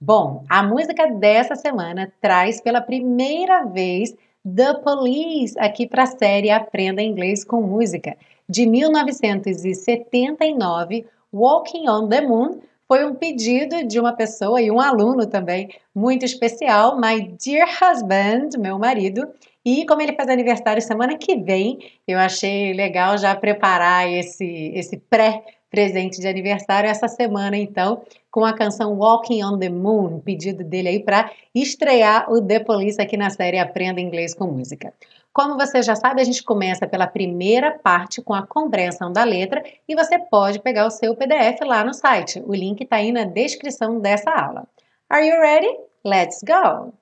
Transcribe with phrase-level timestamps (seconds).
[0.00, 6.50] Bom, a música dessa semana traz pela primeira vez The Police aqui para a série
[6.50, 8.16] Aprenda Inglês com Música.
[8.48, 15.26] De 1979, Walking on the Moon foi um pedido de uma pessoa e um aluno
[15.26, 19.28] também muito especial, My Dear Husband, meu marido.
[19.70, 24.96] E como ele faz aniversário semana que vem, eu achei legal já preparar esse, esse
[24.96, 30.88] pré-presente de aniversário essa semana, então, com a canção Walking on the Moon, pedido dele
[30.88, 34.90] aí para estrear o The Police aqui na série Aprenda Inglês com Música.
[35.34, 39.62] Como você já sabe, a gente começa pela primeira parte com a compreensão da letra
[39.86, 42.42] e você pode pegar o seu PDF lá no site.
[42.46, 44.66] O link está aí na descrição dessa aula.
[45.10, 45.76] Are you ready?
[46.02, 46.97] Let's go!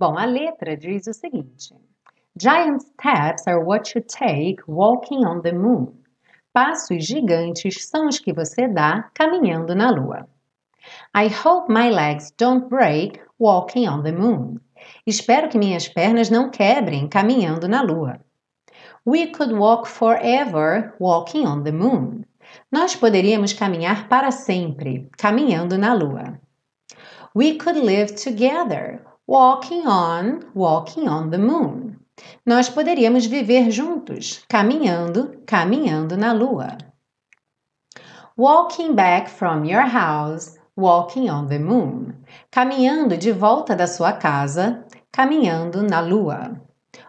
[0.00, 1.74] Bom, a letra diz o seguinte:
[2.34, 5.92] Giant steps are what you take walking on the moon.
[6.54, 10.26] Passos gigantes são os que você dá caminhando na lua.
[11.14, 14.58] I hope my legs don't break walking on the moon.
[15.06, 18.20] Espero que minhas pernas não quebrem caminhando na lua.
[19.04, 22.24] We could walk forever walking on the moon.
[22.72, 26.40] Nós poderíamos caminhar para sempre caminhando na lua.
[27.34, 31.96] We could live together walking on, walking on the moon.
[32.44, 36.76] Nós poderíamos viver juntos, caminhando, caminhando na lua.
[38.36, 42.24] Walking back from your house, walking on the moon.
[42.50, 46.60] Caminhando de volta da sua casa, caminhando na lua.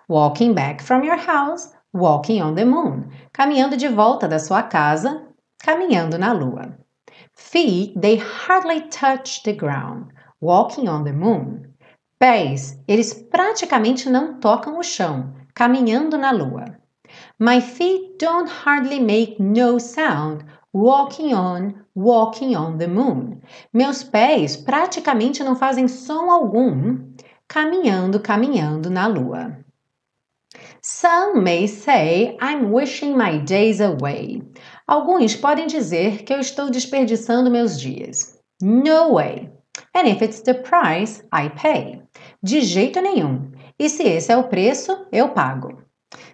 [0.08, 3.12] Walking back from your house, walking on the moon.
[3.34, 5.26] Caminhando de volta da sua casa,
[5.58, 6.78] caminhando na lua.
[7.34, 11.72] Feet, they hardly touch the ground, walking on the moon.
[12.22, 16.66] Pés, eles praticamente não tocam o chão, caminhando na lua.
[17.40, 23.42] My feet don't hardly make no sound, walking on, walking on the moon.
[23.74, 27.00] Meus pés praticamente não fazem som algum,
[27.48, 29.58] caminhando, caminhando na lua.
[30.80, 34.44] Some may say I'm wishing my days away.
[34.86, 38.40] Alguns podem dizer que eu estou desperdiçando meus dias.
[38.62, 39.50] No way.
[39.96, 42.02] And if it's the price, I pay.
[42.44, 43.52] De jeito nenhum.
[43.78, 45.84] E se esse é o preço, eu pago.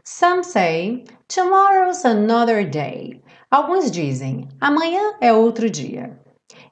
[0.06, 3.22] Some say tomorrow's another day.
[3.52, 6.18] Alguns dizem amanhã é outro dia.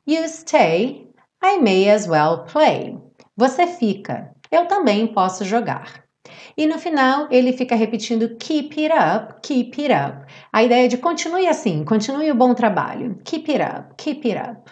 [0.07, 1.11] You stay,
[1.43, 2.97] I may as well play.
[3.35, 6.05] Você fica, eu também posso jogar.
[6.55, 10.31] E no final ele fica repetindo keep it up, keep it up.
[10.53, 13.19] A ideia de continue assim, continue o bom trabalho.
[13.25, 14.71] Keep it up, keep it up.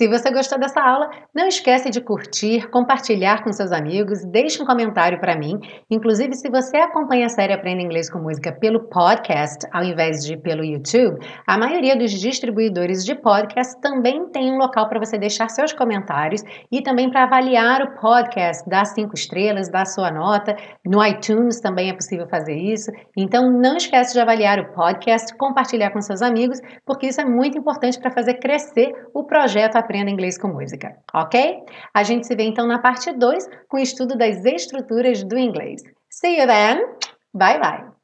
[0.00, 4.64] Se você gostou dessa aula, não esquece de curtir, compartilhar com seus amigos, deixe um
[4.64, 5.60] comentário para mim.
[5.90, 10.38] Inclusive, se você acompanha a série Aprenda Inglês com Música pelo podcast, ao invés de
[10.38, 15.50] pelo YouTube, a maioria dos distribuidores de podcast também tem um local para você deixar
[15.50, 20.56] seus comentários e também para avaliar o podcast, dar cinco estrelas, dar sua nota.
[20.82, 22.90] No iTunes também é possível fazer isso.
[23.14, 27.58] Então, não esquece de avaliar o podcast, compartilhar com seus amigos, porque isso é muito
[27.58, 31.64] importante para fazer crescer o projeto Aprenda Inglês com Música, ok?
[31.92, 35.82] A gente se vê então na parte 2 com o estudo das estruturas do inglês.
[36.08, 36.78] See you then!
[37.34, 37.99] Bye bye!